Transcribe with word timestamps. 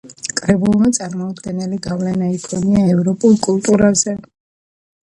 კრებულმა 0.39 0.89
წარმოუდგენელი 0.99 1.79
გავლენა 1.89 2.33
იქონია 2.39 2.85
ევროპულ 2.97 3.39
კულტურაზე. 3.49 4.21